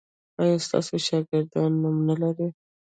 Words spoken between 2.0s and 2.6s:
نلري؟